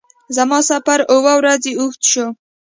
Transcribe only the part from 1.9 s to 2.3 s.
شو.